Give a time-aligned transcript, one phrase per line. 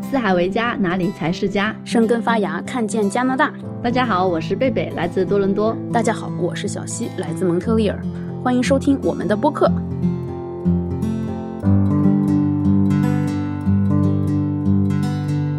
[0.00, 1.76] 四海为家，哪里才是家？
[1.84, 3.52] 生根发芽，看见加拿大。
[3.82, 5.76] 大家好，我是贝贝，来自多伦多。
[5.92, 8.02] 大家好，我是小溪，来自蒙特利尔。
[8.42, 9.70] 欢迎收听我们的播客。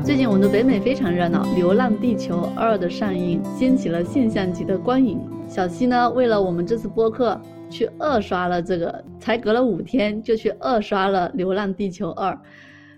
[0.03, 5.21] 最近我们的北美非常热闹，《流浪地球二》的上映掀起了现象级的观影。
[5.47, 7.39] 小溪呢，为了我们这次播客，
[7.69, 12.33] 去二刷了这个，才隔了五天就去二刷了《流浪地球二》。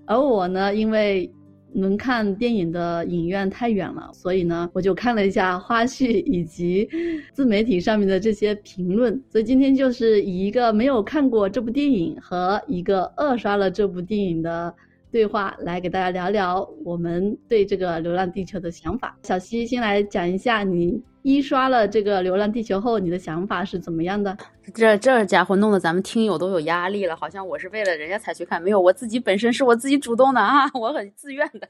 [0.06, 1.32] 而我呢，因为
[1.74, 6.88] 能看电影的影院太远了，所以呢，我就看了一下花絮以及
[7.32, 9.20] 自媒体上面的这些评论。
[9.30, 14.74] 所以今天就是以一个没有看过这部电影和一个二刷了这部电影的
[15.12, 19.18] 对话，来给大家聊聊我们对这个《流浪地球》的想法。
[19.24, 21.02] 小西先来讲一下你。
[21.24, 24.38] 一刷了这个《流浪地球》后，你的想法是怎么样的？
[24.74, 31.68] 这这家伙弄得咱们听友都有压力了，好像我是为了人家才去看，没有，我自己本身是我自己主动的啊， 我很自愿的。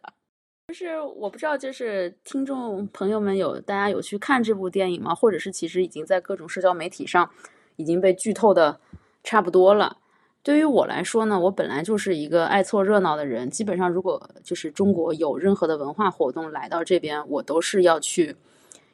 [0.68, 5.14] 就是我不知道，就是听众朋友们有大家有去看这部电影吗？
[5.14, 7.30] 或者是其实已经在各种社交媒体上
[7.76, 8.80] 已经被剧透的
[9.24, 9.98] 差不多了。
[10.42, 18.36] 对于我来说呢，我本来就是一个爱凑热闹的人，基本上如果就是中国有任何的文化活动来到这边，我都是要去。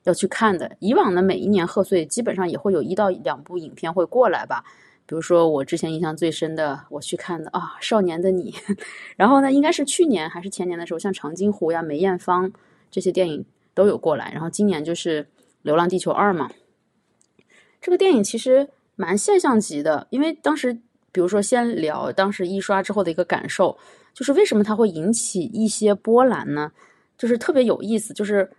[0.03, 4.63] 要去看的，以往呢，每一年贺岁基本上也会有一到两部影片会过来吧。
[5.05, 8.51] 比如说我之前印象最深的，我去看的啊，《少年的你》。
[9.17, 12.51] 然后呢，应该是去年还是前年的时候，像《长津湖》呀、梅艳芳
[12.91, 14.31] 这些电影都有过来。
[14.31, 15.23] 然后今年就是
[15.63, 16.49] 《流浪地球二》嘛。
[17.81, 20.73] 这个电影其实蛮现象级的，因为当时，
[21.11, 23.75] 比如说先聊当时一刷之后的一个感受，
[24.13, 26.71] 就是为什么它会引起一些波澜呢？
[27.17, 28.49] 就是特别有意思，就是。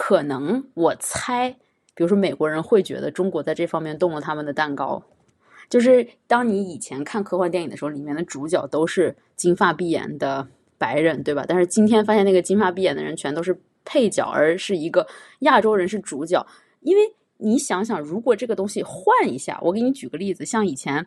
[0.00, 1.50] 可能我猜，
[1.92, 5.02] 比如说美国人会觉得中国在这方面动了他们的蛋糕，
[5.68, 10.46] 就是当你以前看科幻电影的时候，里面的主角都是金发碧眼的
[10.78, 11.44] 白人，对吧？
[11.48, 15.04] 但是今天发现那个金发碧眼的人全都是配角，而是一个
[15.40, 16.46] 亚洲人是主角。
[16.82, 17.02] 因为
[17.36, 21.04] 你想想，如果这个东西换一下，我给你举个例子，像以前，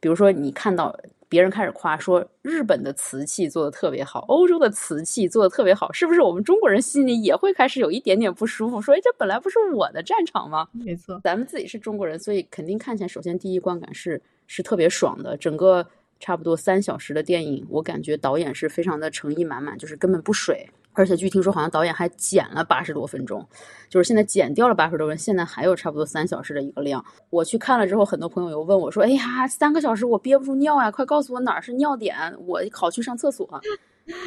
[0.00, 0.94] 比如说你看到。
[1.28, 8.80] 别人开始夸说日本的瓷器做的特别好，欧洲的瓷器做的特别好，是不是我们中国人心里也会开始有一点点不舒服？
[8.80, 10.68] 说，哎，这本来不是我的战场吗？
[10.72, 15.36] 没错，咱们自己是中国人，所以肯定看起来，首先第一观感是是特别爽的。
[15.36, 15.86] 整个
[16.20, 20.68] 差不多三小时的电影，我感觉导演是非常的诚意满满，就是根本不水。
[20.94, 23.46] 而且据听说，好像导演还剪了八十多分钟，
[23.88, 27.04] 就是现在剪掉了八十多分，现在还有差不多三小时的一个量。
[27.30, 32.16] 我去看了之后，很多朋友又问我说：“哎呀，三个小时我憋不住尿呀，快告诉我哪儿是尿点，
[32.46, 33.60] 我好去上厕所。”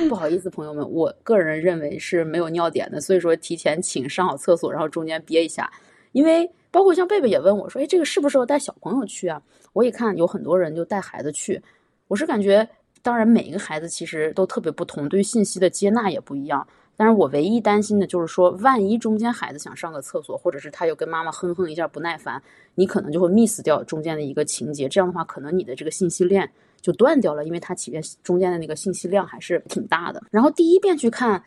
[0.10, 5.72] 不好意思，朋友们，我个人认为是没有尿点的，所以说提前请上好厕所，然后中间憋一下。
[6.12, 9.42] 因为包括像贝贝也问我说：“哎，这个适不适合带小朋友去啊？”
[9.72, 11.62] 我一看有很多人就带孩子去，
[12.10, 12.68] 我是感觉。
[13.08, 16.68] 当然，每一个孩子其实都特别不同，对信息的接纳也不一样。
[16.98, 22.44] 但是我唯一担心的就是说，万一中间孩子想上个厕所，或者是他又跟妈妈哼哼一下不耐烦，
[22.76, 24.90] 你可能就会 miss 掉中间的一个情节。
[24.90, 26.52] 这样的话，可能你的这个信息链
[26.82, 30.22] 就断掉了，因为它前面中间的那个信息量还是挺大的。
[30.30, 31.42] 然后第一遍去看，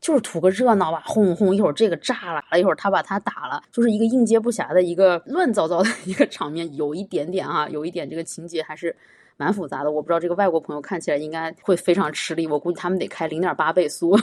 [0.00, 8.96] 就是图个热闹吧，轰轰，一会儿这个炸了，一会儿他把他打了，就是一个应接不暇的一个乱糟糟的一个场面，有一点点啊，有一点这个情节还是。
[9.36, 14.16] 蛮复杂的，我不知道这个外国朋友看起来应该会非常吃力，我估计他们得开零点八倍速，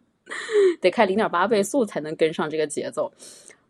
[0.80, 3.12] 得开零点八倍速才能跟上这个节奏。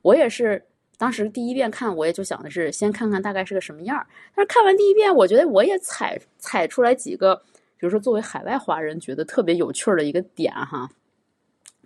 [0.02, 0.64] 我也是
[0.96, 4.06] 当时第一遍看，我也就想的是先看看大概是个什么样。
[4.34, 7.34] 但是看完第一遍，我觉得我也踩踩出来几个，
[7.76, 10.88] 比如说作为海外华人觉得特别有趣的一个点哈。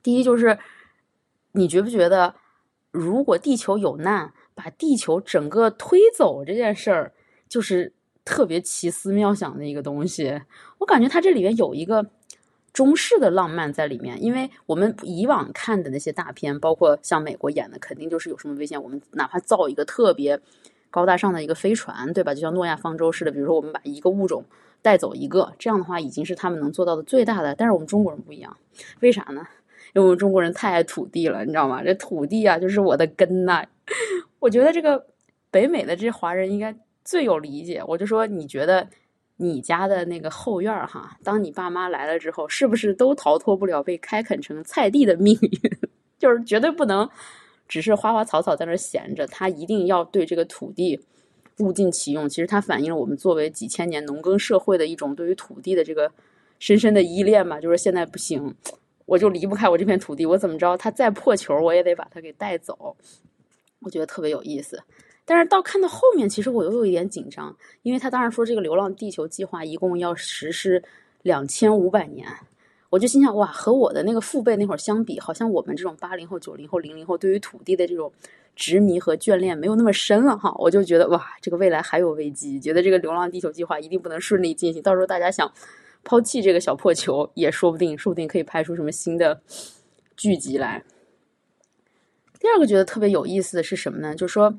[0.03, 0.59] 第一就是，
[1.53, 2.34] 你觉不觉得，
[2.91, 7.12] 如果地球有难，把地球整个推走这件事儿，
[7.48, 7.94] 就是。
[8.25, 10.41] 特别奇思妙想的一个东西，
[10.78, 12.06] 我感觉它这里面有一个
[12.72, 14.22] 中式的浪漫在里面。
[14.22, 20.41] 因为我们以往看的那些大片，包括像美国演的，肯定就是有什么危险，我们哪怕造一个特别
[20.91, 22.33] 高大上的一个飞船，对吧？
[22.33, 24.44] 就像诺亚方舟似的，比如说我们把一个物种
[24.81, 27.54] 带走一个，这样的话已经是他们能做到的最大的。
[27.54, 28.56] 但是我们中国人不一样，
[29.01, 29.47] 为啥呢？
[29.95, 31.83] 因为我们中国人太爱土地了，你知道吗？
[31.83, 33.66] 这土地啊，就是我的根呐。
[34.39, 35.07] 我觉得这个
[35.51, 36.74] 北美的这些华人应该。
[37.04, 38.89] 最有理解，我就说，你觉得
[39.37, 45.51] 你家的那个后院儿哈，当你爸妈来了之后，是不是都逃脱不了被开垦成菜地的命运？
[46.19, 47.09] 就是绝对不能
[47.66, 51.01] 只是花花草草在那闲着，他一定要对这个土地
[51.59, 52.28] 物尽其用。
[52.28, 56.13] 其实它反映了我们作为几千年农耕社会的一种对于土地的这个
[56.60, 57.60] 深深的依恋嘛。
[57.60, 58.55] 就是现在不行，
[59.07, 62.97] 我就离不开我这片土地，我怎么着，它再破球，我也得把它给带走。
[63.81, 64.81] 我觉得特别有意思。
[65.24, 70.83] 但是到看到后面，其实我又有一点紧张，因为他当时说这个《流浪地球》计划一共要实施
[71.22, 72.27] 两千五百年，
[72.91, 78.13] 我就心想，哇，和我的那个父辈那会儿相比，好像我们这种八零后、九零后、零零后对于土地的这种
[78.57, 80.53] 执迷和眷恋没有那么深了哈。
[80.59, 85.51] 我就觉得，哇，这个未来还有危机，觉得这个《流浪地球》计划一定不能顺利进行，到时候大家想
[86.03, 89.41] 抛弃这个小破球也说不定，说不定可以拍出什么新的
[90.16, 90.83] 剧集来。
[92.41, 94.16] 第二个觉得特别有意思的是什么呢？
[94.16, 94.53] 就是说，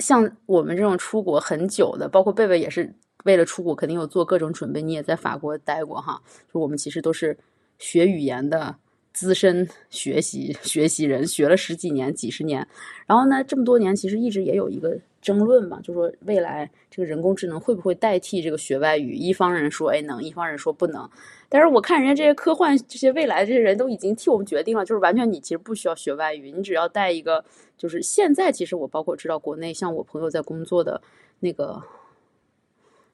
[0.00, 2.92] 像我们这种出国很久的，包括贝贝也是。
[3.26, 4.80] 为了出国，肯定有做各种准备。
[4.80, 6.18] 你也在法国待过哈，
[6.50, 7.36] 就我们其实都是
[7.78, 8.74] 学语言的
[9.12, 12.66] 资深学习学习人，学了十几年、几十年。
[13.06, 19.16] 然后呢，这么多年其实一直也有一个争论嘛，就说未来这个人工智能会不会代替这个学外语？
[19.16, 21.06] 一方人说哎能，一方人说不能。
[21.50, 27.44] 但是我看人家这些科幻这些未来这些人都已经替我们决定了，就是完全你其实不需要学外语，你只要带一个。
[27.80, 31.00] 就是现在其实我包括知道国内像我朋友在工作的
[31.40, 31.82] 那个。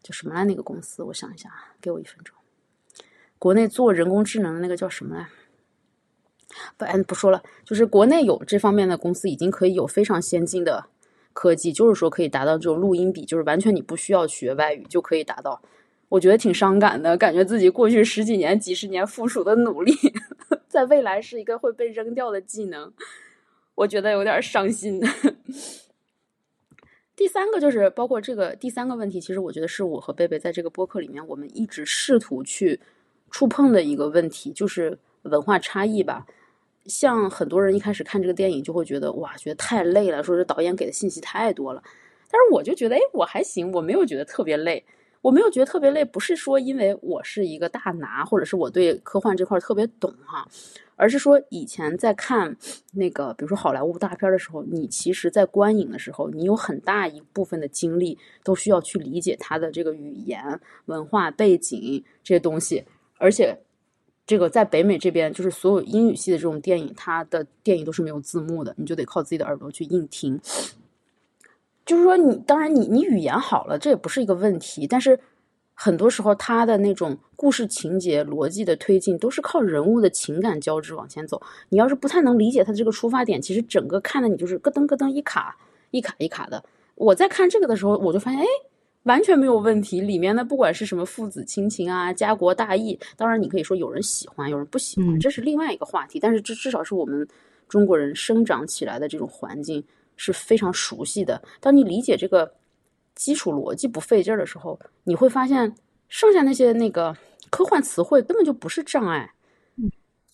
[0.02, 0.44] 叫什么来？
[0.44, 2.32] 那个公司，我想一下啊，给我一分钟。
[3.40, 5.28] 国内做人工智能的那个叫什么来？
[6.76, 7.42] 不，不说了。
[7.64, 10.86] 就是国内有这方面的公司，已经可以有非常先进的
[11.32, 15.60] 科技，就是说可以达到这种录音笔，就是完全你不需要学外语就可以达到。
[16.08, 19.92] 我觉得挺伤感的，感觉自己过去十几年、几十年付出的努力，
[20.68, 22.92] 在未来是一个会被扔掉的技能，
[23.76, 25.00] 我觉得有点伤心。
[27.14, 32.81] 第三个就是包括这个第三个问题，其实我觉得是我和贝贝在这个播客里面，我们一直试图去
[33.31, 36.26] 触碰的一个问题，就是文化差异吧。
[36.84, 41.82] 像很多人一开始看这个电影就会觉得哇，觉得太累了，说是导演给的信息太多了。
[42.31, 44.84] 但是我就觉得，哎，我还行，我没有觉得特别累。
[45.26, 50.46] 我没有觉得特别累，不是说因为我是一个大拿，或者是我对科幻这块特别懂哈。
[50.94, 52.56] 而是说，以前在看
[52.93, 62.84] 那个，比如说好莱坞大片的时候，你其实，在观影的时候，你有很大一部分的精力都需要去理解它的这个语言、文化背景这些东西。
[63.19, 63.58] 而且，
[64.25, 70.40] 这个在北美这边，就是所有英语系的这种电影，它的电影都是没有字幕的，你就得靠自己的耳朵去硬听。
[71.86, 75.18] 就是说，你当然，你你语言好了，这也不是一个问题，但是。
[75.78, 81.38] 很多时候，他的那种故事情节、逻辑的推进，都是靠人物的情感交织往前走。
[81.68, 85.54] 你要是不太能理解他的这个出发点，其实整个看的你就是咯噔咯噔一卡
[85.90, 86.64] 一卡一卡的。
[86.94, 88.46] 我在看这个的时候，我就发现，哎，
[89.02, 90.00] 完全没有问题。
[90.00, 96.18] 里面的不管是什么父子亲情啊、家国大义，当然你可以说有人喜欢，有人不喜欢，这是另外一个话题。
[96.18, 97.28] 但是这至少是我们
[97.68, 99.84] 中国人生长起来的这种环境
[100.16, 101.42] 是非常熟悉的。
[101.60, 102.54] 当你理解这个。
[103.18, 105.74] 基础逻辑不费劲儿的时候，你会发现
[106.06, 107.16] 剩下那些那个
[107.48, 109.32] 科幻词汇根本就不是障碍。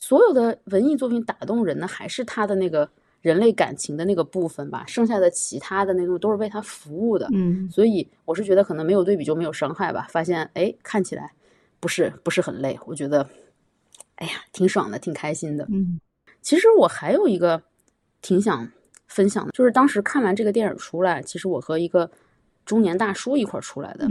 [0.00, 2.90] 所有的文艺作品打动人的还是他的那个
[3.20, 7.29] 人类感情的那个部分吧，剩下的其他的那种都是为他服务的。
[7.32, 10.08] 嗯，所以我是觉得可能没有对比就没有伤害吧。
[10.11, 11.32] 发现哎，看起来
[11.79, 13.25] 不是不是很累，我觉得
[14.17, 15.64] 哎呀挺爽的，挺开心的。
[15.70, 16.00] 嗯，
[16.40, 17.62] 其实我还有一个
[18.20, 18.69] 挺想
[19.12, 22.11] 分享的，就是当时看完这个电影出来，其实我和一个。
[22.64, 24.09] 中年大叔一块儿出来的，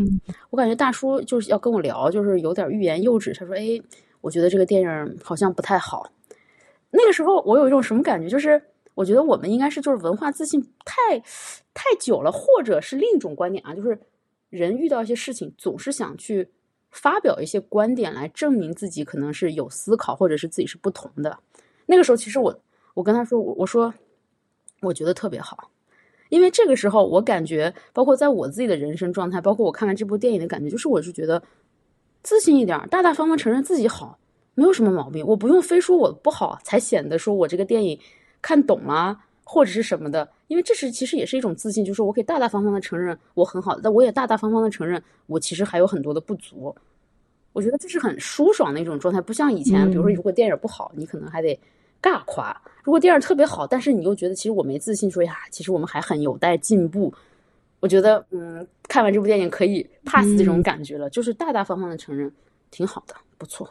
[0.49, 3.33] 我感觉大叔就是要跟我聊，就是有点欲言又止。
[3.33, 3.81] 他说：“哎，
[4.19, 6.11] 我觉得这个电影好像不太好。”
[6.91, 8.27] 那个时候我有一种什么感觉？
[8.27, 8.61] 就是
[8.93, 11.17] 我觉得我们应该是就是文化自信太
[11.73, 13.97] 太久了，或者是另一种观点啊，就是
[14.49, 16.49] 人遇到一些事情总是想去
[16.91, 21.39] 发表一些观点来证明自己可能是有思考，或者是自己是不同的。
[21.85, 22.59] 那个时候其实我
[22.95, 23.93] 我跟他说，我我说
[24.81, 25.69] 我觉得特别好。
[26.29, 31.43] 因为这个时候，我感觉，包括在我自己的人生状态，包括我看完这部电影的感觉，就是我是觉得
[32.23, 34.17] 自信一点，大大方方承认自己好，
[34.55, 35.25] 没有什么毛病。
[35.27, 37.99] 我不用非说我不好，才显得说我这个电影
[38.41, 40.27] 看懂了或者是什么的。
[40.47, 46.73] 因为这是其实也是一种自信，就是我可以大大方方的承认我很好，但我也大大方方的承认我其实还有很多的不足。
[47.51, 51.59] 我觉得这是很舒爽的一种状态，不像以前，比如说如果电影不好，你可能还得。
[52.01, 57.13] 尬夸，如果电影特别好，但是你又觉得其实我没自信，说呀，其实我们还很有待进步。
[57.79, 62.31] 我觉得，嗯，看完这部电影可以 pass 这种感觉了，就是大大方方的承认，
[62.69, 63.67] 挺好的，不错，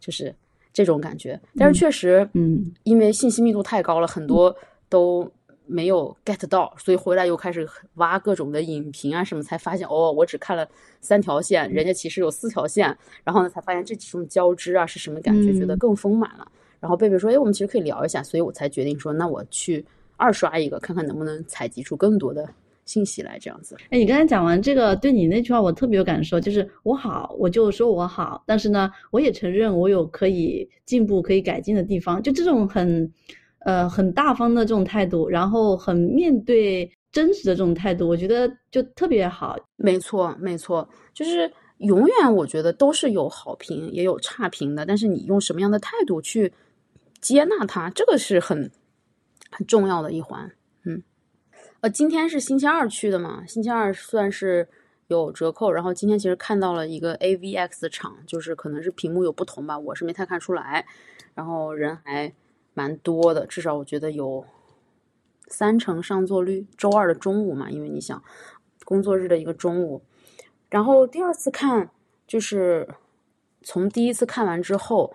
[0.00, 0.34] 就是
[0.72, 1.40] 这种感觉。
[1.56, 4.54] 但是确实，嗯，因为信息密度太高了，很多
[4.88, 5.30] 都
[5.66, 10.68] 没有 get 到，所以回来又开始挖各种的影评啊什么，才发现哦，我只看了
[11.00, 16.50] 三条线，人家其实有四条线，然后呢才发现这几种交织啊是什么感觉，觉得更丰满了。
[16.82, 19.84] 然后贝贝说：“哎，我们其实可以聊一下。”所以我才决定说：“那我去
[20.16, 22.44] 二刷一个，看看能不能采集出更多的
[22.84, 23.76] 信息来。”这样子。
[23.90, 32.20] 哎，你刚才讲完这个，对你那句话我特别有感受，就是我好，我就说我好，但是呢，我也承认我有可以进步、可以改进的地方。
[32.20, 33.08] 就这种很，
[33.60, 39.56] 呃，很大方的这种态度，然后很面对真实的这种态度，我觉得就特别好。
[39.76, 41.48] 没错，没错，就是。
[41.78, 46.52] 永远我觉得都是有好评也有差评的，但是你用什么样的态度去
[47.22, 48.70] 接纳他，这个是很
[49.50, 50.52] 很重要的一环。
[50.84, 51.02] 嗯，
[51.80, 54.68] 呃，今天是星期二去的嘛，星期二算是
[55.06, 60.84] 有折扣，然后今天其实看到了一个 AVX 的场，就是可能是屏幕有不同吧，我是没太看出来，
[61.34, 62.34] 然后人还
[62.74, 64.44] 蛮多的，至少我觉得有
[65.46, 66.66] 三成上座率。
[66.76, 68.20] 周二的中午嘛，因为你想
[68.84, 70.02] 工作日的一个中午。
[70.68, 71.90] 然后第二次看，
[72.26, 72.88] 就是
[73.62, 75.14] 从第一次看完之后，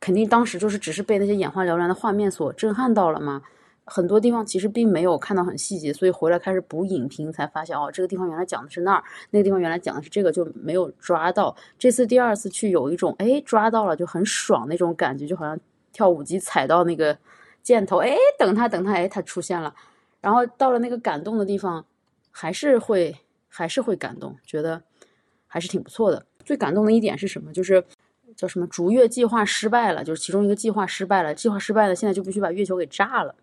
[0.00, 3.42] 肯定当时就是只是被那些眼花缭乱的画面所震撼到了嘛。
[3.84, 11.56] 很多地方其实并没有看到很细节，所以回来开始补影评，才发现哦，这个地方原来讲的是那儿，那个地方原来讲的是这个，就没有抓到。
[11.78, 15.58] 这次第二次去有一种哎抓到了就很爽那种感觉，就好像
[15.92, 17.16] 跳舞机踩到那个
[17.62, 19.72] 箭头，哎等他等他，哎他出现了，
[20.20, 21.84] 然后到了那个感动的地方，
[22.30, 23.16] 还是会。
[23.48, 24.82] 还是会感动，觉得
[25.46, 26.26] 还是挺不错的。
[26.44, 27.50] 最感动的一点是什么？
[27.54, 27.82] 就是
[28.36, 31.34] 叫什么逐月计划失败了，就是其中一个计划失败了。
[31.34, 33.34] 计划失败了，现在就必须把月球给炸了。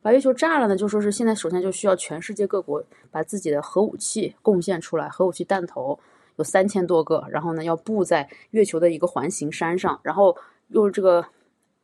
[0.00, 5.98] 把月球炸了呢，就说是现在首先就需要全世界各国把自己的核武器贡献出来，核武器弹头
[6.36, 10.36] 有三千多个，然后呢要布在月球的一个环形山上，然后
[10.68, 11.26] 用这个。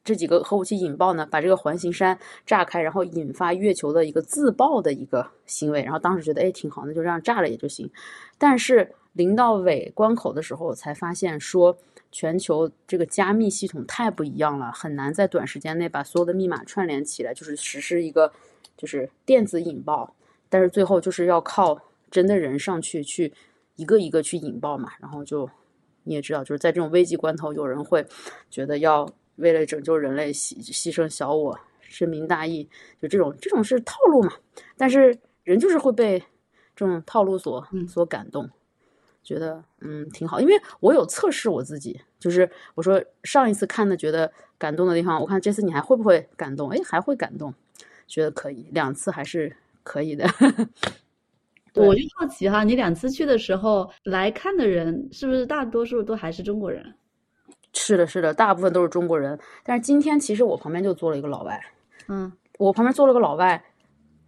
[0.05, 5.83] 这几个核武器引爆呢，把这个环形山炸开，然后引发月球的一个自爆的一个行为。
[5.83, 7.91] 然后当时觉得，哎，挺好，那就这样炸了也就行。
[8.39, 11.77] 但是临到尾关口的时候，才发现说，
[12.17, 18.33] 全球这个加密系统太不一样了，很难在短时间内把所有的密码串联起来，就是实施一个
[18.75, 20.17] 就是电子引爆。
[20.49, 21.79] 但是最后就是要靠
[22.11, 23.35] 真的人上去去
[23.75, 24.93] 一个一个去引爆嘛。
[24.99, 25.51] 然后就
[26.05, 28.07] 你也知道，就是在这种危急关头，有人会
[28.49, 29.07] 觉得要。
[29.37, 32.67] 为了拯救人类，牺牺牲小我，深明大义，
[33.03, 34.33] 就这种这种是套路嘛。
[34.79, 36.19] 但是人就是会被
[36.75, 38.49] 这种套路所所感动，
[39.27, 40.41] 觉得嗯挺好。
[40.41, 46.71] 因为我有测试我自己，就是我说上一次看的觉得感动的地方，我看这次你还会不会感动？
[46.71, 47.53] 哎，还会感动，
[48.07, 50.25] 觉得可以，两次还是可以的。
[51.75, 56.95] 我就好奇哈，你两次去的时候来看的人是不是大多数都还是中国人？
[57.75, 59.39] 是的，是的，大部分都是中国人。
[59.63, 61.61] 但是今天其实我旁边就坐了一个老外，
[62.09, 63.63] 嗯，我旁边坐了个老外，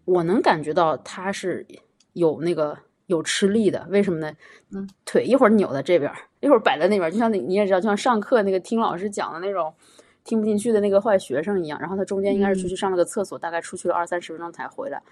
[0.05, 1.67] 我能感觉到他是
[2.13, 2.79] 有那个
[3.09, 3.87] 有吃力的。
[3.91, 4.33] 为什么呢？
[4.73, 6.11] 嗯，腿一会儿扭在这边，
[6.41, 9.75] 一会儿摆在那边，就像你你也知道，就像上课那个听老师讲的那种
[10.25, 11.79] 听不进去的那个坏学生一样。
[11.79, 15.03] 然后他中间应该是出去上了个厕所，大概出去了二三十分钟才回来。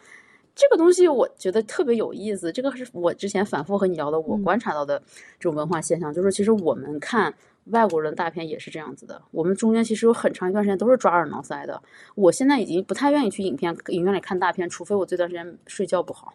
[0.55, 4.99] 这个东西我觉得特别有意思，这个是我之前反复和你聊的，我观察到的
[5.39, 7.35] 这种文化现象，就是其实我们看。
[7.73, 11.83] 外国人大片也是这样子的，我们中间其实有很长一段时间都是抓耳挠腮的。
[12.15, 16.33] 我现在已经不太愿意去影片影院里看大片，除非我这段时间睡觉不好，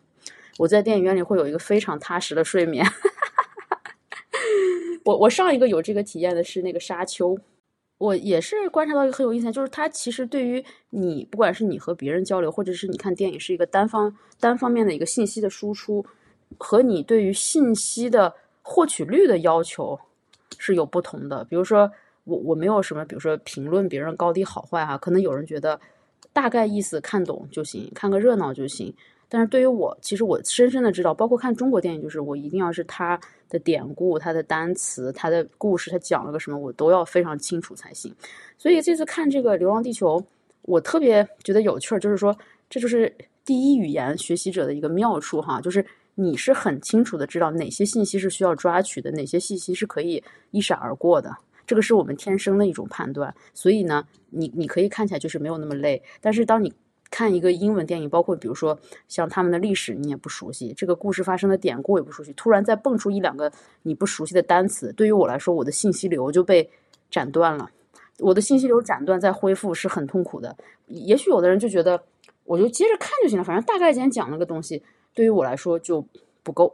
[0.61, 2.85] 我在电影院里会有一个非常踏实的睡眠。
[5.03, 7.35] 我我上一个有这个体验的是那个《沙丘》，
[7.97, 16.05] 我也是观察到一个很有意思，就是它其实对于你，不管是你和别人交流，或者是你看电影，是一个单方单方面的一个信息的输出，
[16.59, 19.99] 和你对于信息的获取率的要求。
[20.59, 21.91] 是有不同的，比如说
[22.23, 25.79] 我我没有什么，比如说评论别人高低好坏哈，可能有人觉得
[26.31, 28.93] 大概意思看懂就行，看个热闹就行。
[29.33, 38.13] 但是对于我，其实我深深的知道，包括看中国电影，就是我一定要是它的典故、它的单词、它的故事，它讲了个什么，我都要非常清楚才行。
[38.57, 40.19] 所以这次看这个《流浪地球》，
[40.63, 42.37] 我特别觉得有趣儿，就是说
[42.69, 45.85] 这就是第一语言学习者的一个妙处哈，就是。
[46.15, 50.21] 你是很清楚的知道哪些信息是需要抓取的，哪些信息是可以
[50.51, 51.33] 一闪而过的，
[51.65, 53.33] 这个是我们天生的一种判断。
[53.53, 55.99] 所以呢，你你可以看起来就是没有那么累。
[56.19, 56.71] 但是当你
[57.11, 63.51] 看一个英文电影，包括比如说像他们的历史你也不熟悉，这个故事发生的典故也不熟悉，突然再蹦出一两个
[63.83, 66.67] 你不熟悉的单词，对于我来说，我的信息流就被
[67.11, 67.69] 斩断了。
[68.19, 70.55] 我的信息流斩断再恢复是很痛苦的。
[70.87, 72.01] 也许有的人就觉得，
[72.45, 74.81] 我就接着看就行了，反正大概今天讲了个东西。
[75.13, 76.05] 对于我来说就
[76.41, 76.73] 不够。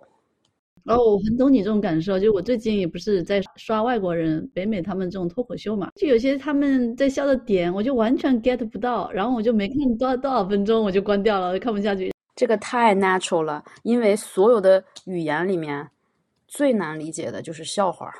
[0.88, 2.17] 哦，我很懂你这种感受。
[2.17, 12.12] 就我最近也不是在刷外国人、北美他们这种脱口秀嘛，就有些他们在笑的点，我就完全 get 不到，然后我就没看多多少分钟，我就关掉了，看不下去。
[12.36, 15.89] 这个太 natural 了，因为所有的语言里面
[16.48, 18.13] 最难理解的就是笑话，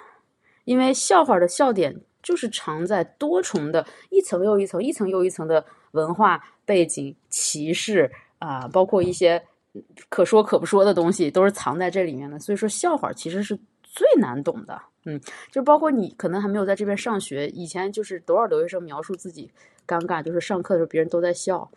[0.66, 9.42] 因为笑话的笑点就是藏在多重的一层又一层、一层又一层的文化背景、歧视啊，包括一些。
[10.10, 14.82] 可说可不说的东西都是藏在这里面的，所以说笑话其实是最难懂的。
[15.06, 15.22] 嗯，
[15.52, 19.50] 就包括你可能还没有在这边上学，以前就是多少留学生描述自己
[19.88, 21.72] 尴尬，就是上课的时候别人都在笑，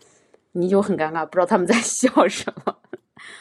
[0.52, 2.76] 你就很尴尬，不知道他们在 笑什么。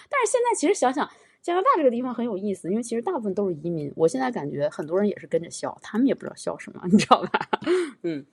[0.10, 1.10] 但是现在其实想想，
[1.42, 3.92] 加拿大这个地方很有意思，因为其实大部分都是移民。
[3.96, 7.50] 我现在感觉很多人也是跟着笑，他们也不知道笑什么，你知道吧？
[8.04, 8.26] 嗯，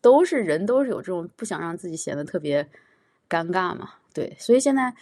[0.00, 2.68] 都是人，都是有这种不想让自己显得特别
[3.28, 3.90] 尴尬嘛。
[4.12, 4.94] 对，所以现在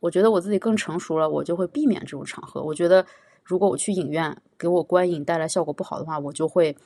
[0.00, 2.62] 我觉得我自己更成熟了，我就会避免这种场合。
[2.62, 3.04] 我觉得
[3.42, 6.76] 如果我去影院给我观影带来效果不好的话，我就会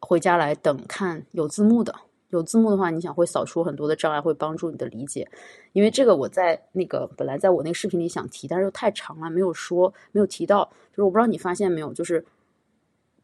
[0.00, 1.94] 回家来等看有字幕的。
[2.30, 5.28] 有字幕的话，你想会扫除很多的障碍，会帮助你的理解。
[5.72, 10.64] 因为这个我在那个本来在我那个视频里想提，但是又太长了，没有说，没有提到。
[10.92, 12.24] 就是我不知道你发现没有，就是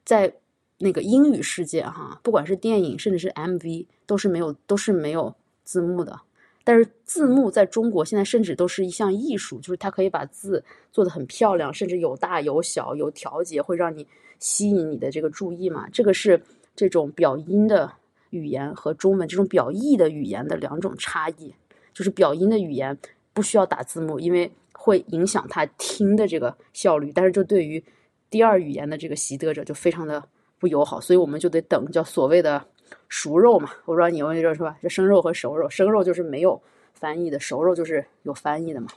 [0.05, 0.35] 在
[0.77, 6.21] 那个英语世界哈，不管是电影甚至是 MV，都是没有都是没有字幕的。
[6.69, 14.07] 但是字幕在中国现在甚至都是一项艺术，就是它可以把字做的很漂亮，甚至有大有小，有调节，会让你
[14.39, 15.89] 吸引你的这个注意嘛。
[15.91, 16.39] 这个是
[16.77, 17.91] 这种表音的。
[18.31, 21.51] 语言和中文这种表意的语言的两种差异，
[21.95, 22.95] 就是表音的语言
[23.33, 27.11] 不需要打字幕，因为会影响他听的这个效率。
[27.15, 27.83] 但是，就对于
[28.29, 30.23] 第二语言的这个习得者就非常的
[30.59, 32.63] 不友好，所以我们就得等叫所谓的
[33.09, 33.71] 熟肉嘛。
[33.85, 34.77] 我不知道你有没有是吧？
[34.83, 36.61] 就生肉和熟肉，生肉就是没有
[36.93, 38.89] 翻译的，熟肉就是有翻译的嘛。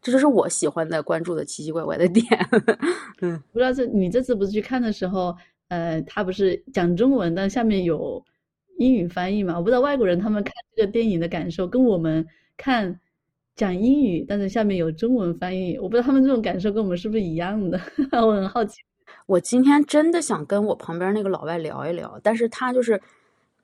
[0.00, 2.24] 这就是我喜欢的、关注的奇奇怪怪的点。
[3.22, 5.36] 嗯，不知道这你这次不是去看的时候，
[5.68, 8.24] 呃，他不是讲中文，但下面有。
[8.78, 12.22] 英语翻译嘛，我不知道外国人他们看这个电影的感受跟我们
[12.58, 13.00] 看
[13.54, 17.80] 讲英语，但是下面有中文翻译，我不知道他们这种感受跟我们是不是一样的，
[18.12, 18.76] 我很好奇。
[19.24, 23.00] 我今天真的想跟我旁边那个老外聊一聊，但是他就是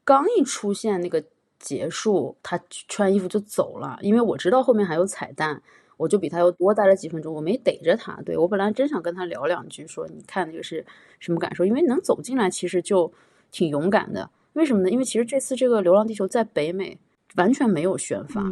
[0.05, 1.23] 刚一出现那个
[1.59, 5.63] 结束，他穿衣服就走了，因为我知道后面还有彩蛋，
[5.97, 8.21] 我就比他又多待了几分钟，我没逮着他。
[8.23, 10.85] 对我本来真想跟他聊两句，说你看这个是
[11.21, 13.13] 什么感受，因为能走进来其实就
[13.51, 14.29] 挺勇敢的。
[14.55, 14.91] 为什么呢？
[14.91, 16.99] 因为其实这次这个《流浪地球》在北美
[17.37, 18.43] 完全没有宣发，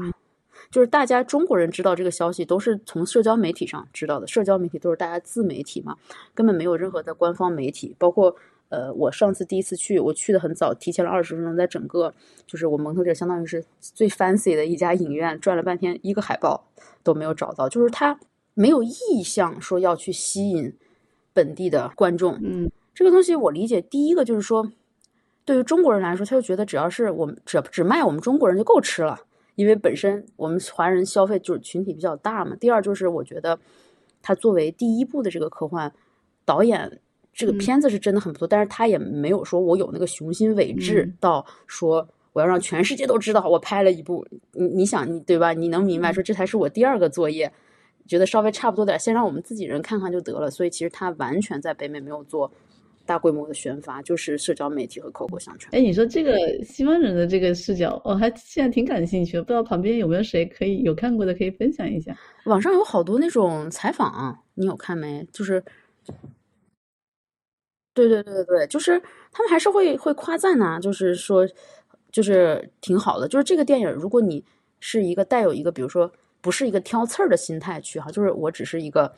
[0.70, 5.96] 就是大家中国人知道这个消息都是从社交媒体上知道的，社交媒体都是大家自媒体嘛，
[6.32, 7.94] 根本没有任何的官方媒体。
[7.98, 8.34] 包括
[8.70, 12.14] 呃，我上次第一次去，我去的很早，提前了二十分钟，在整个
[12.46, 16.66] 就是我蒙特利尔相当于是最 fancy 的一家影院转了半天，一个海报
[17.04, 18.18] 都没有找到，就是他
[18.54, 20.74] 没有意向说要去吸引
[21.34, 22.38] 本地的观众。
[22.42, 24.72] 嗯，这个东西我理解，第一个就是说。
[25.42, 29.18] 对于中国人来说，他就觉得只要是我们只只卖我们中国人就够吃了，
[29.56, 32.54] 因为本身我们华人消费就是群体比较大嘛。
[32.60, 33.58] 第二就是我觉得，
[34.22, 35.92] 他作为第一部的这个科幻
[36.44, 37.00] 导演，
[37.32, 44.26] 这个片子是真的很不错，但是他也没有说我有那个雄心伟志到说我要让全世界都知道我拍了一部。
[44.52, 45.52] 你你想你对吧？
[45.52, 47.50] 你能明白说这才是我第二个作业，
[48.06, 50.50] 觉得稍微差不多点，先让我们自己人看看就得了。
[50.50, 52.50] 所以其实他完全在北美没有做。
[53.06, 55.74] 大规模的宣发就是社交媒体和口口相传。
[55.74, 59.42] 哎，你说这个西方人的这个视角，我还现在挺感兴趣的。
[59.42, 62.16] 不知道旁边有没有谁可以有看过的，可以分享一下。
[62.44, 65.26] 网上有好多那种采访，你有看没？
[65.32, 65.60] 就是，
[68.08, 69.00] 对对对对对，就是
[69.32, 71.46] 他们还是会会夸赞呢，就是说，
[72.10, 73.28] 就是挺好的。
[73.28, 74.44] 就是这个电影，如果你
[74.80, 79.12] 是一个带有一个，比如说不是一个挑刺儿的心态去哈，就是我只是一个。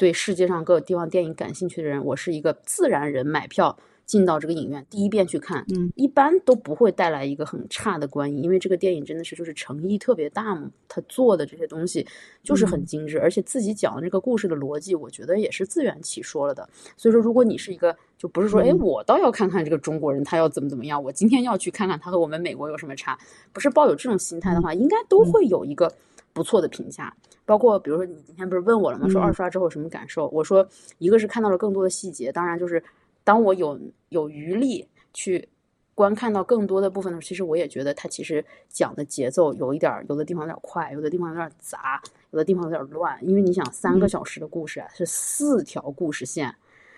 [0.00, 3.76] 对世界上各个地方电影感兴趣的人，我是一个自然人，买票
[4.08, 12.04] 进到这个影院，第一遍去看，嗯，一般都不会带来一个很差的观影，因为这个电影真的是就是诚意特别大嘛，他做的这些东西
[12.42, 16.66] 就是很精致，而且自己讲的这个故事的逻辑，我觉得也是自圆其说了的。
[16.96, 23.18] 所以说，如果你是一个，就不是说，哎，我倒要看看这个中国人他要怎么怎么样，我今天要去看看他和我们美国有什么差，
[23.52, 25.92] 不是抱有这种心态的话，应该都会有一个
[26.32, 27.14] 不错的评价。
[27.44, 29.06] 包括比如说，你今天不是问我了吗？
[29.08, 30.28] 说二刷之后有什么感受？
[30.28, 30.66] 我说，
[30.96, 32.82] 一个是看到了更多的细节，当然就是
[33.28, 35.50] 当我有有余力去
[35.94, 43.18] 观看到更多的部分的时候，其实我也觉得他其实讲的节奏有一点，有的地方有点快，有的地方有点杂，有的地方有点乱。
[43.22, 46.54] 因为你想，三个小时的故事啊，是四条故事线。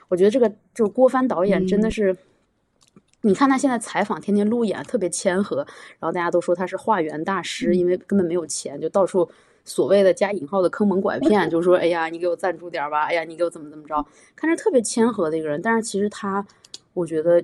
[0.07, 2.16] 我觉得这个就是郭帆导演真的是，
[3.23, 5.66] 你看他现在采访，天天路演，特别谦和，
[5.99, 9.29] 然后大家都说他是化缘大师，因为根本没有钱，就到处。
[9.64, 16.44] 所谓的加引号的坑蒙拐骗，就是说，哎呀，你给我赞助点吧，哎呀，你给我怎么怎么着，看着特别谦和的一个人，但是其实他，
[16.94, 17.42] 我觉得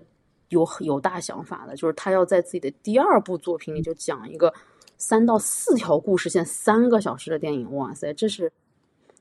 [0.48, 4.52] 有有大想法的，就是他要在自己的第二部作品里就讲一个
[4.96, 8.50] 三到四条故事线，三个小时的电影，哇塞，这是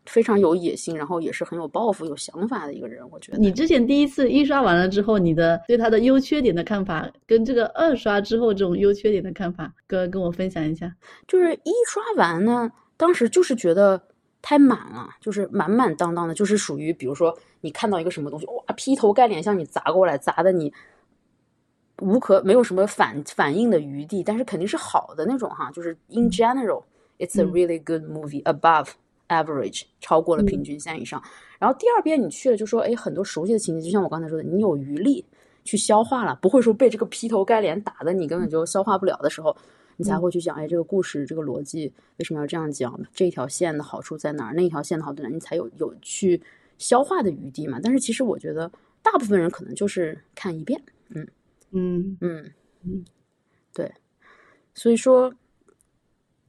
[0.06, 3.38] 非常有野心，然后也是很有抱负、有想法的一个人，我觉得。
[3.38, 10.96] 你之前第一次一刷完了之后，你的对他的优缺点的看法，跟这个二刷之后这种优缺点的看法，跟跟我分享一下。
[11.28, 12.72] 就是一刷完呢。
[12.98, 14.02] 当时就是觉得
[14.42, 20.72] 太满了，就是满满当当的，就是属于比如说你看到一个什么东西，哇，劈头盖脸向你砸过来，砸的你
[22.02, 26.84] 无可没有什么反反应的余地，但是肯定是好的那种哈，就是 in general
[27.18, 28.90] it's a really good movie above
[29.30, 31.22] average，超过了平均线以上。
[31.58, 35.26] 然后第二遍你去了，就说哎，很多熟悉的情节，就像我刚才说的，你有余力
[35.64, 39.56] 去消化了，不会说被这个劈头盖脸打的你根本就消化不了的时候，
[39.98, 43.00] 你才会去讲，哎，这个故事这个逻辑为什么要这样讲？
[43.14, 44.54] 这条线的好处在哪儿？
[44.54, 45.32] 那条线的好处在哪儿？
[45.34, 46.42] 你才有有去
[46.78, 47.80] 消化的余地嘛。
[47.82, 51.28] 但是其实我觉得大部分人可能就是看一遍，嗯
[51.72, 52.52] 嗯嗯
[52.84, 53.06] 嗯，
[53.74, 53.94] 对，
[54.74, 55.34] 所以说。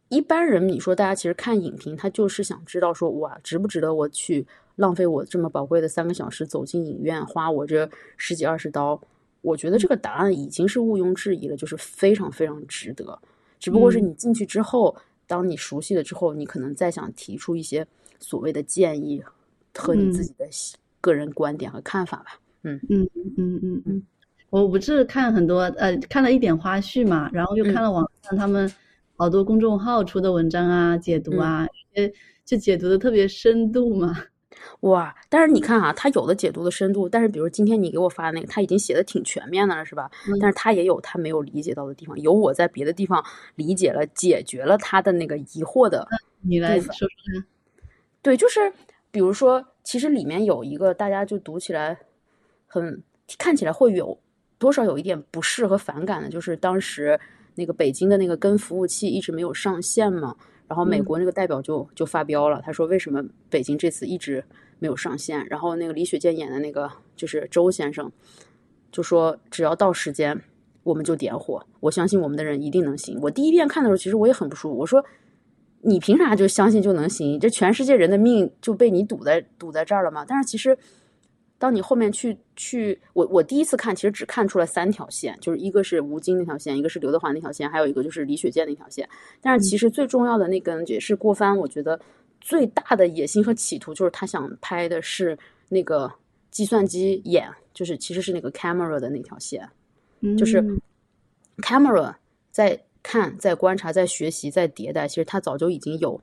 [0.09, 9.02] 一般人，你说大家其实看影评，他就是想知道说，哇，值不值得我去浪费我这么宝贵的三个小时走进影院，花我这十几二十刀？
[9.42, 13.20] 我觉得这个答案已经是毋庸置疑了，就是非常非常值得。
[13.59, 17.87] 只不过是你进去之后，当你熟悉了之后，你可能再想提出一些
[18.19, 19.23] 所谓的建议
[19.75, 20.47] 和你自己的
[21.01, 22.40] 个人观点和看法吧。
[22.62, 24.03] 嗯嗯嗯嗯嗯，
[24.51, 28.71] 我不是看很多呃，看了一点花絮嘛，然后又看了网上他们。
[29.19, 32.07] 好多公众号出的文章啊，解读啊，呃，
[32.45, 34.14] 就解读的特别深度嘛。
[34.80, 35.14] 哇！
[35.28, 40.11] 但是你看啊，他有的解读的深度，但是比如今天你给我发的那个，他已经写的挺全面的了，是吧？
[40.40, 46.06] 但是他也有他没有理解到的地方，有我在别的地方理解了、解决了他的那个疑惑的。
[46.40, 47.44] 你来说说看。
[48.22, 48.72] 对，就是
[49.11, 51.98] 比如说，其实里面有一个大家就读起来
[52.66, 53.02] 很
[53.38, 54.18] 看起来会有
[54.59, 57.18] 多少有一点不适和反感的，就是当时。
[57.59, 60.37] 那个北京的那个跟服务器一直没有上线嘛，
[60.68, 64.44] 然后美国那个代表就就发飙了，他说为什么北京这次一直
[64.79, 65.46] 没有上线？
[65.48, 68.11] 然后那个李雪健演的那个就是周先生，
[68.90, 70.40] 就说只要到时间
[70.83, 73.18] 我们就点火，我相信我们的人一定能行。
[73.22, 75.05] 我第一遍看的时候，其实我也很不舒服，我说
[75.83, 77.38] 你凭啥就相信就能行？
[77.38, 80.24] 这全世界人的命就被你堵在堵在这儿了吗？
[80.26, 80.76] 但是其实。
[81.59, 89.09] 当你后面去去，我我第一次看，其实只看出来三条线，就是一个是吴京那条线，一个是刘德华那条线，还有一个就是李雪健那条线。
[89.40, 91.99] 但是其实最重要的那根也是郭帆，我觉得
[92.42, 95.38] 最大的野心和企图就是他想拍的是
[95.71, 96.12] 那个
[96.51, 99.66] 计算机眼，就是其实是那个 camera 的那条线，
[100.37, 100.62] 就是
[101.62, 102.14] camera
[102.51, 106.21] 在看、在观察、在学习、在迭代，其实他早就已经有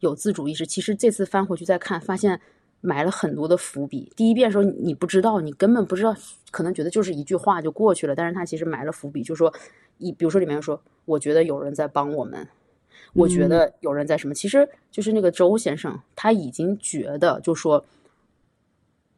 [0.00, 0.66] 有自主意识。
[0.66, 2.38] 其实这次翻回去再看，发现。
[2.86, 4.12] 埋了很多的伏笔。
[4.14, 6.14] 第一遍时候你不知道，你根本不知道，
[6.50, 8.14] 可能觉得就是一句话就过去了。
[8.14, 9.52] 但是他其实埋了伏笔，就说
[9.96, 12.46] 一，比如说里面说，我觉得有人在帮我们，
[13.14, 17.86] 我觉得有人在什么，其实就是那个周先生他已经觉得，就说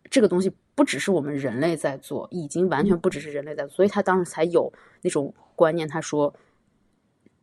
[0.09, 6.33] 这个东西不只是我们人类在做，已经完全不只是人类在做，所以他当时才有那种观念，他说。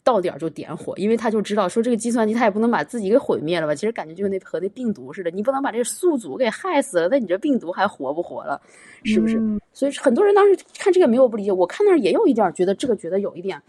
[0.03, 3.73] 到点儿就点火，因为他就知道说这个计算机他也不能把自己给毁灭了吧？
[3.73, 8.61] 其实感觉就那和那病毒似的，你不能把这个宿主给害死了，那你这病毒还活不活了？
[9.05, 9.39] 是不是？
[9.71, 13.61] 所以很多人当时看这个没有不理解，我看那儿也有一点觉得这个觉得有一点，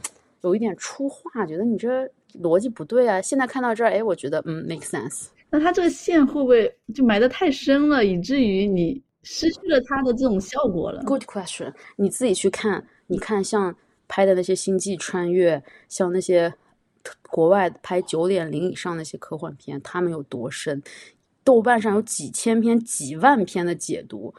[0.42, 2.04] 有一点出话，觉得你这
[2.42, 3.22] 逻辑不对啊。
[3.22, 5.26] 现在看到这儿，哎，我觉得嗯，make sense。
[5.50, 13.72] 那他这个线会不会就埋的太深了，以至于你失去了它的这种效果了？Good question，你自己去看，你看像。
[14.08, 16.52] 拍的那些星际穿越，像那些
[17.28, 20.82] 国外拍九点零以上那些科幻片，他们有多深？
[21.42, 24.32] 豆瓣上有几千篇、几万篇的解读，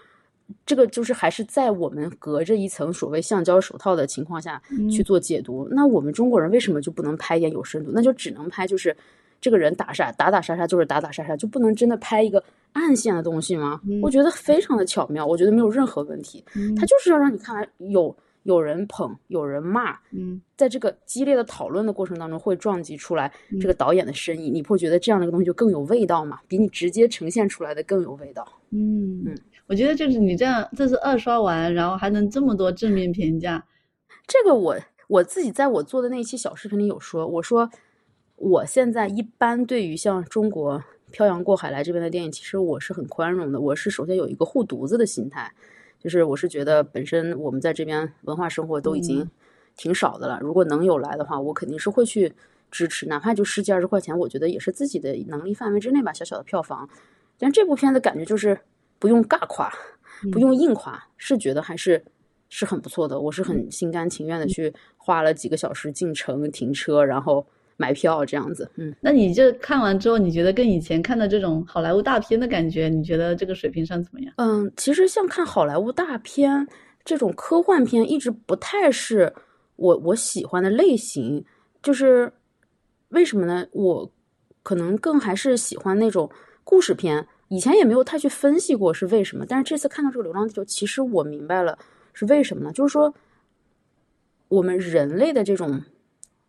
[0.66, 5.68] 这个就是还是在我们隔着一层所谓橡胶手套的情况下去做解读。
[5.70, 7.92] 那我们中国人为什么就不能拍一点有深度？
[7.94, 8.96] 那就只能拍就是
[9.40, 13.80] 这个人打杀打打杀杀就是打打杀杀，就不能真的拍一个暗线的东西吗？
[14.02, 16.44] 我觉得非常的巧妙，我觉得没有任何问题。
[16.76, 18.16] 他就是要让你看有。
[18.46, 26.40] 有人捧，有人骂，嗯，在这个激烈的讨论的过程当中，会撞击出来这个导演的深意，你不会觉得这样的一个东西就更有味道吗？
[26.48, 28.48] 比你直接呈现出来的更有味道。
[28.70, 33.66] 嗯嗯，我觉得就是你这样，这是二刷完，然后还能这么多正面评价，
[34.28, 34.78] 这个我
[35.08, 37.68] 我自己在我做的那期小视频里有说，我说
[38.36, 45.52] 我现在一般对于像中国漂洋过海来这边的电影，其实我是很宽容的，我是首先有一个护犊子的心态。
[46.06, 49.28] 就是我是觉得本身我们在这边文化生活都已经
[49.76, 52.32] 挺少的了，如果能有来的话，我肯定是会去
[52.70, 56.88] 支持，哪怕就十几二十块钱，我觉得也是自己的能力范围之内吧，小小的票房。
[57.40, 58.60] 但这部片子感觉就是
[59.00, 59.74] 不用尬夸，
[60.32, 62.06] 不用硬夸，是觉得还是
[62.50, 63.20] 是很不错的。
[63.20, 67.48] 我是很心甘情愿的去花了几个小时进城停车，然后。
[67.78, 74.34] 买票这样子，嗯，那你这看完之后，你觉得跟以前看的这种好莱坞大片的感觉，你觉得这个水平上怎么样？
[74.38, 76.66] 嗯，其实像看好莱坞大片
[77.04, 79.34] 这种科幻片，一直不太是
[79.76, 81.44] 我我喜欢的类型。
[81.84, 82.32] 就是
[83.10, 83.68] 为什么呢？
[83.72, 84.12] 我
[84.64, 86.32] 可能更还是喜欢那种
[86.64, 87.28] 故事片。
[87.50, 91.78] 以前也没有太去分析过是为什么，但是这次看到这个《流浪地球》，其实我明白了
[92.14, 92.72] 是为什么呢？
[92.72, 93.14] 就是说
[94.48, 95.82] 我们人类的这种。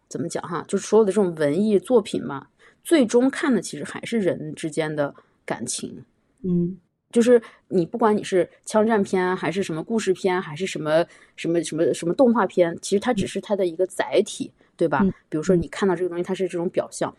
[0.09, 0.65] 怎么讲哈？
[0.69, 2.47] 就是所有的这种文艺作品嘛，
[2.85, 5.15] 最终看的其实还是人之间的
[5.45, 6.05] 感情。
[6.43, 6.79] 嗯，
[7.11, 11.05] 就是你不管你是枪战片还是什么故事片，还是什么
[11.37, 15.05] 什么什么什么动画片，其实它只是它的一个载体，对吧？
[15.29, 17.15] 比如说你看到这个东西，它是这种表象。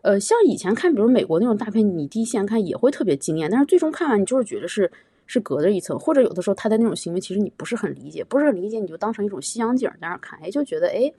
[0.00, 4.90] 呃，像以前看，比如美国那种大片，你第一线看也会特别惊艳，但是最终看完，你就是觉得是
[5.26, 11.12] 是隔着一层，或者有的时候他的那种行为，其实你不是很理解，不是很理解，你就当成一种西洋景在那看，哎，就觉得哎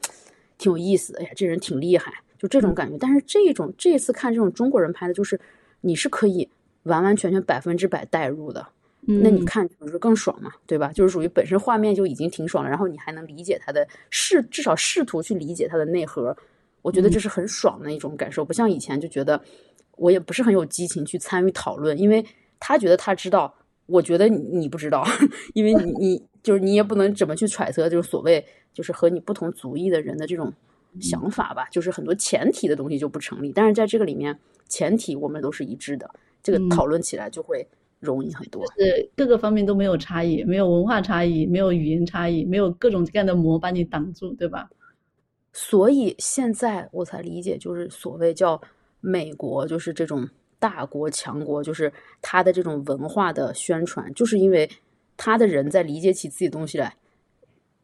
[0.63, 2.97] 挺有意思，哎呀这人挺厉害，就这种感觉。
[2.97, 5.37] 但是这种这次看这种中国人拍的，就是
[5.81, 6.47] 你是可以
[6.83, 8.65] 完完全全百分之百代入的，
[9.01, 10.91] 那你看不是更爽嘛，对吧？
[10.93, 16.35] 就是属于本身画面就已经挺爽了，然后你还能理解他的试，至少试图去理解他的内核。
[16.81, 19.41] 我觉得这是很爽的一种感受，不像以前就觉得
[19.97, 22.25] 我也不是很有激情去参与讨论，因为
[22.59, 23.53] 他觉得他知道，
[23.93, 25.05] 我觉得你不知道，
[25.53, 30.51] 因为你你就是你也不能怎么去揣测，就是所谓就是和你不同族裔的人的这种
[30.99, 33.51] 想法吧，就是很多前提的东西就不成立。
[33.53, 34.35] 但是在这个里面，
[34.67, 36.09] 前提我们都是一致的，
[36.41, 37.65] 这个讨论起来就会
[37.99, 38.65] 容易很多。
[38.77, 44.67] 是各个方面都没有差异，没有文化差异，没有语言差异，没有各种各样的膜把你挡住，对吧？
[45.53, 48.59] 所以现在我才理解，就是所谓叫
[49.01, 50.27] 美国，就是这种
[50.63, 54.69] 大国强国，就是他的这种文化的宣传，就是因为
[55.17, 56.95] 他的人在理解起自己东西来，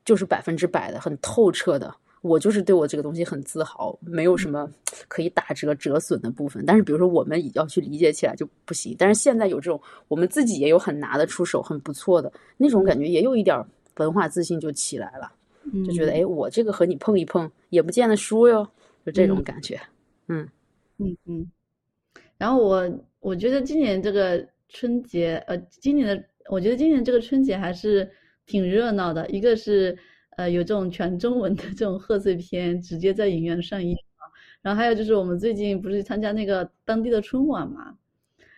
[0.06, 1.94] 就是百分之百的、很透彻的。
[2.22, 4.70] 我就是对我这个东西很自豪，没有什么
[5.10, 6.64] 可以打折折损的部分。
[6.66, 8.96] 但是比如说我们要去理解起来就不行。
[8.98, 13.62] 但是现在有这种，我们自己也有很拿得出手、很不错的那种感觉，也有一点
[13.98, 15.30] 文化自信就起来了。
[15.86, 18.66] 就觉得哎，我这个和你碰一碰也不见得输哟，
[19.06, 19.80] 就这种感觉，
[20.30, 20.48] 嗯
[20.98, 21.52] 嗯嗯。
[22.40, 28.10] 然后我我觉得今年这个春节，呃，今年的我觉得今年这个春节还是
[28.48, 29.30] 挺热闹的。
[29.30, 29.96] 一个是
[30.38, 34.26] 呃有这种全中文的这种贺岁片直接在影院上映啊，
[34.64, 37.96] 然后还有就是我们最近不是参加那个当地的春晚嘛，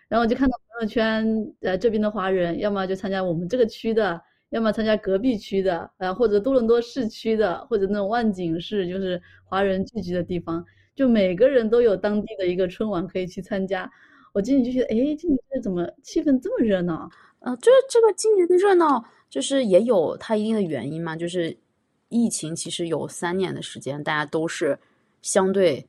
[0.07, 4.21] 然后我就看到朋友圈，呃这边的华人要么就参加我们这个区的。
[4.51, 10.61] 要么参加隔壁区的，呃，或者多伦多市区的，或者那种万景市，就是华人聚集的地方，
[10.95, 13.89] 就每个人都有当地的一个春晚可以去参加。
[14.33, 17.09] 我今年就觉得，哎，今年这怎么气氛这么热闹？
[17.39, 21.15] 呃，就是这个今年的热闹，就是也有它一定的原因嘛。
[21.15, 21.57] 就是
[22.09, 24.79] 疫情其实有三年的时间，大家都是
[25.21, 25.87] 相对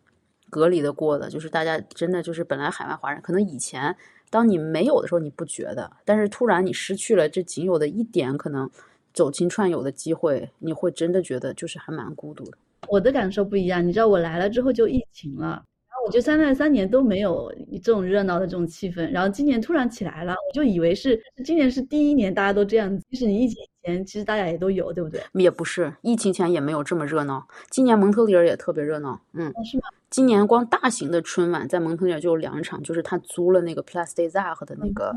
[0.50, 3.96] 隔离的过的，就是大家真的就是本来海外华人可能以前。
[4.30, 8.70] 当你没有的时候，你不觉得，但是突然你失去了这仅有的一点可能
[9.12, 12.56] 走亲串友的机会，你会真的觉得就是还蛮孤独的。
[12.88, 25.20] 我的感受不一样，你知道我来了之后就疫情了，然后我就三那三年都没有这种热闹的这种气氛，然后今年突然起来了，我就以为是今年是第一年大家都这样子，即使你疫情前其实大家也都有，对不对？
[25.34, 29.84] 也不是，疫情前也没有这么热闹，今年蒙特利尔也特别热闹，嗯，是吗？
[30.10, 35.10] 今年光大型的春晚在蒙特利尔就有两场，就是他租了那个 Plus d e z a g 的那个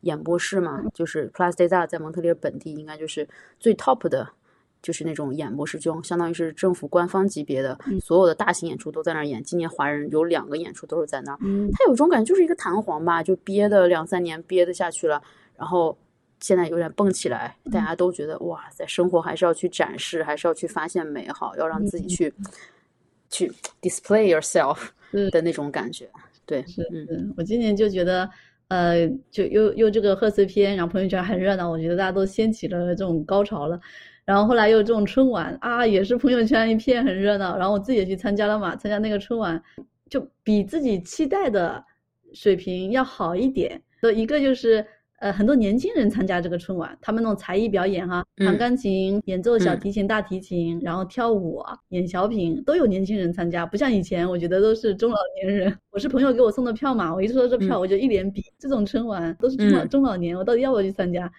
[0.00, 3.28] 演播室嘛，就是 Plus d e z a g 在蒙特利尔本地应该就是
[3.60, 4.28] 最 top 的，
[4.82, 9.42] 就是那种演播室，就相当于是政府官方级别的，所有的大型演出都在那儿演。
[9.42, 11.38] 今年华人有两个演出都是在那儿，
[11.72, 15.22] 他有一种感觉就是一个弹簧吧，就憋的两三年憋的下去了，
[15.56, 15.96] 然后
[16.40, 22.32] 现在有点蹦起来，大家都觉得哇，在生活还是要去展示，还是要去发现美好，要让自己去。
[23.32, 23.48] 去
[23.80, 24.76] display yourself
[25.30, 26.10] 的那种感觉，
[26.44, 28.28] 对，是，嗯，我今年就觉得，
[28.66, 33.80] 呃，就又又这个贺岁片，然后朋友圈很热闹，我觉得大家都掀起了这种高潮了，
[34.24, 39.62] 然后后来又这种春晚啊，也是朋友圈一片很热闹，然后我自己也去参加了嘛，参加那个春晚，
[40.08, 41.84] 就比自己期待的
[42.32, 44.84] 水平要好一点，的一个就是。
[45.20, 53.66] 呃，很多年轻人参加这个春晚，他们那种才艺表演哈，弹钢琴、演奏小提琴、大提琴，然后跳舞、演小品，都有年轻人参加。
[53.66, 55.78] 不像以前，我觉得都是中老年人。
[55.92, 58.42] 我是朋友给我送的票嘛，我一说这票，我就一脸比。
[58.58, 61.30] 这种春晚都是中老中老年，我到底要不要去参加？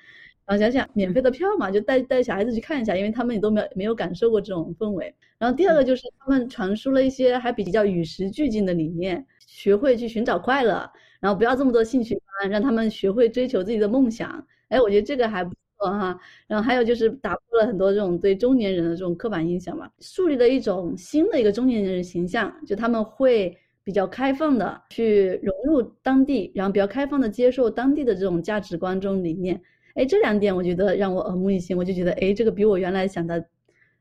[0.51, 5.15] 然后想想免费的票嘛，就带带小孩子去看一下，因为他们也都没有没有感受过这种氛围。
[5.37, 10.91] 然后第二个就是他们传输了一些还比较与时俱进的理念，学会去寻找快乐。
[11.21, 14.45] 然后不要这么多兴趣班，让他们学会追求自己的梦想。
[14.67, 16.19] 哎，我觉得这个还不错哈。
[16.47, 29.61] 然后还有就是打破了很多这种对中年人的这种刻板印象嘛，树立了一种新的一个中年人形象，就他们会比较开放的去融入当地，然后比较开放的接受当地的这种价值观、这种理念。
[29.95, 33.45] 哎，这两点我觉得让我耳目一新，我就觉得哎，这个比我原来想的，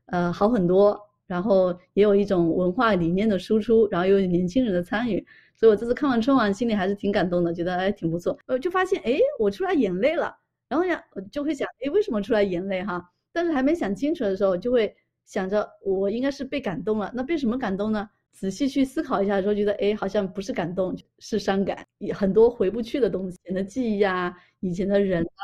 [0.05, 0.99] 呃，好很多。
[1.27, 5.25] 然后也有一种文化理念的输出，然后又有年轻人的参与。
[5.55, 8.37] 所以我这次看完春晚，心里还是挺感动的，觉得哎挺不错。
[8.47, 10.35] 呃，就发现哎，我出来眼泪了。
[10.67, 13.01] 然后呀，我就会想，哎，为什么出来眼泪哈？
[13.31, 14.93] 但是还没想清楚的时候，就会
[15.25, 17.09] 想着我应该是被感动了。
[17.15, 18.09] 那被什么感动呢？
[18.33, 25.43] 仔细去思考一下的时候，觉得哎，好像不是感动，是伤感，很多回不去的东西，以前的记忆啊，以前的人啊，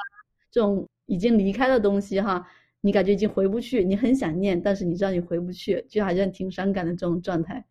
[0.52, 2.48] 这种已经离开的东西哈，
[2.82, 7.66] 你感觉已经回不去，你很想念，但是你知道你回不去，就好像挺伤感的这种状态。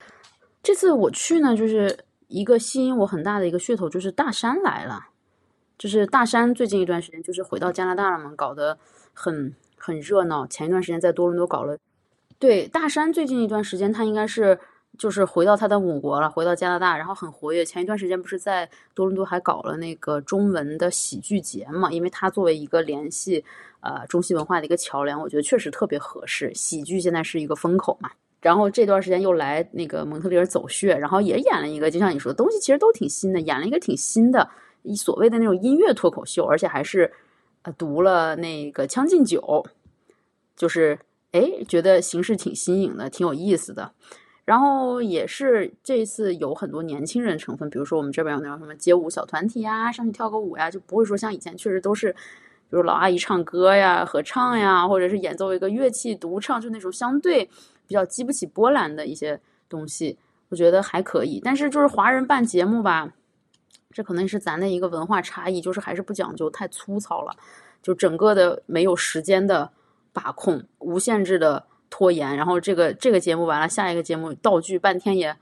[0.63, 5.09] 这次我去呢，就是一个吸引我很大的一个噱头，就是大山来了，
[5.79, 8.79] 就是大山最近一段时间就是回到加拿大了嘛，搞得
[9.13, 10.47] 很很热闹。
[10.47, 11.79] 前一段时间在多伦多搞了，
[12.39, 14.59] 对，大山最近一段时间他应该是。
[14.99, 17.65] 就是回到他的母国了，回到加拿大，然后很活跃。
[17.65, 21.91] 前一段时间不是在多伦多还搞了那个中文的喜剧节嘛？
[21.91, 23.45] 因为他作为一个联系
[23.81, 26.53] 呃中西文化的一个桥梁，我觉得确实特别合适。
[26.55, 28.11] 喜剧现在是一个风口嘛。
[28.41, 34.49] 然后这段时间又来那个蒙特利尔走穴，然后也演了一个，就像你说的东西其实都挺新的，演了一个挺新的
[34.97, 37.13] 所谓的那种音乐脱口秀，而且还是
[37.63, 39.41] 呃读了那个《将进酒》，
[40.55, 40.97] 就是
[41.33, 43.91] 哎觉得形式挺新颖的，挺有意思的。
[44.47, 52.19] 然后也是这一次有很多年轻人成分，比如说我们这边有那种什么街舞小团体呀，上去跳个舞呀，就不会说像以前确实都是，比
[52.71, 57.45] 如老阿姨唱歌呀、合唱呀，或者是演奏一个乐器独唱，就那种相对
[57.89, 60.17] 比较激不起波澜的一些东西，
[60.49, 61.41] 我觉得还可以。
[61.45, 63.13] 但是就是华人办节目吧，
[63.91, 67.35] 这可能是咱的一个文化差异，就是还是不讲究太粗糙了，
[67.83, 69.73] 就整个的没有时间的
[70.13, 71.65] 把控，无限制的。
[71.97, 75.35] 拖延，然后这个这个节目完了，下一个节目道具半天也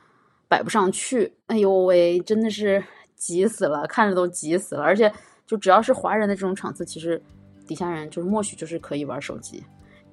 [0.46, 2.80] 摆不上去，哎呦喂，真的是
[3.16, 4.82] 急死了，看着都急死了。
[4.84, 5.12] 而且
[5.48, 7.20] 就只要是华人的这种场次，其实
[7.66, 9.64] 底下人就是默许就是可以玩手机。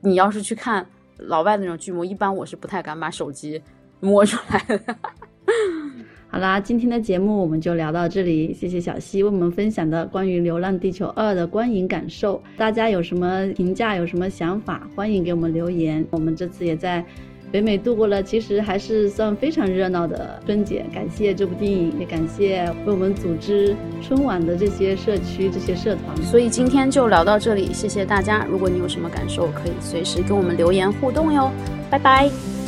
[0.01, 0.83] 你要是去看
[1.17, 3.61] 老外那种剧目，一般我是不太敢把手机
[3.99, 4.95] 摸出来的。
[6.31, 12.41] 好啦，今天的节目我们就聊到这里，谢谢小溪为我们分享的关于《流浪地球二》的观影感受。
[12.55, 16.05] 大家有什么评价，有什么想法，欢迎给我们留言。
[16.09, 17.03] 我们这次也在
[17.51, 20.85] 北美度过了，其实还是算非常热闹的春节。
[20.93, 26.15] 感谢这部电影，也感谢为我们组织春晚的这些社区、这些社团。
[26.23, 28.45] 所以今天就聊到这里，谢谢大家。
[28.49, 31.51] 如果你有什么感受，可以随时跟我们留言互动哟。
[31.89, 32.60] 拜拜。